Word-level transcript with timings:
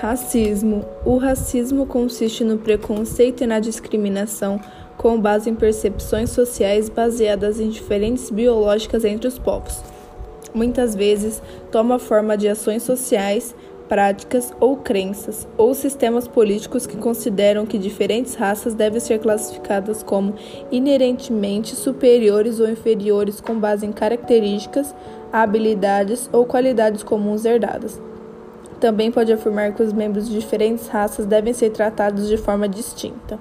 Racismo. 0.00 0.84
O 1.04 1.16
racismo 1.16 1.84
consiste 1.84 2.44
no 2.44 2.56
preconceito 2.56 3.42
e 3.42 3.48
na 3.48 3.58
discriminação 3.58 4.60
com 4.96 5.20
base 5.20 5.50
em 5.50 5.56
percepções 5.56 6.30
sociais 6.30 6.88
baseadas 6.88 7.58
em 7.58 7.68
diferenças 7.68 8.30
biológicas 8.30 9.04
entre 9.04 9.26
os 9.26 9.40
povos. 9.40 9.82
Muitas 10.54 10.94
vezes 10.94 11.42
toma 11.72 11.98
forma 11.98 12.36
de 12.36 12.46
ações 12.46 12.84
sociais, 12.84 13.56
práticas 13.88 14.52
ou 14.60 14.76
crenças, 14.76 15.48
ou 15.56 15.74
sistemas 15.74 16.28
políticos 16.28 16.86
que 16.86 16.96
consideram 16.96 17.66
que 17.66 17.76
diferentes 17.76 18.36
raças 18.36 18.74
devem 18.74 19.00
ser 19.00 19.18
classificadas 19.18 20.04
como 20.04 20.36
inerentemente 20.70 21.74
superiores 21.74 22.60
ou 22.60 22.70
inferiores 22.70 23.40
com 23.40 23.58
base 23.58 23.84
em 23.84 23.90
características, 23.90 24.94
habilidades 25.32 26.30
ou 26.32 26.46
qualidades 26.46 27.02
comuns 27.02 27.44
herdadas. 27.44 28.00
Também 28.80 29.10
pode 29.10 29.32
afirmar 29.32 29.72
que 29.72 29.82
os 29.82 29.92
membros 29.92 30.28
de 30.28 30.38
diferentes 30.38 30.86
raças 30.88 31.26
devem 31.26 31.52
ser 31.52 31.70
tratados 31.70 32.28
de 32.28 32.36
forma 32.36 32.68
distinta. 32.68 33.38